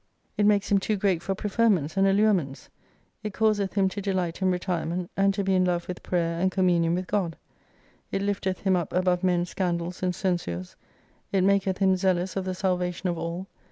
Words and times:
It 0.35 0.47
makes 0.47 0.71
him 0.71 0.79
»5i 0.79 0.81
too 0.81 0.95
great 0.95 1.21
for 1.21 1.35
preferments 1.35 1.95
and 1.95 2.07
allurements. 2.07 2.71
It 3.21 3.35
causeth 3.35 3.75
him 3.75 3.87
to 3.89 4.01
delight 4.01 4.41
in 4.41 4.49
retirement: 4.49 5.11
and 5.15 5.31
to 5.35 5.43
be 5.43 5.53
in 5.53 5.63
love 5.63 5.87
with 5.87 6.01
prayer 6.01 6.39
and 6.39 6.51
communion 6.51 6.95
with 6.95 7.05
God. 7.05 7.37
It 8.11 8.23
lifteth 8.23 8.61
him 8.61 8.75
up 8.75 8.93
above 8.93 9.23
men's 9.23 9.51
scandals 9.51 10.01
and 10.01 10.15
censures. 10.15 10.75
It 11.31 11.43
maketh 11.43 11.77
him 11.77 11.95
zealous 11.97 12.35
of 12.35 12.45
the 12.45 12.55
salvation 12.55 13.09
of 13.09 13.19
all. 13.19 13.45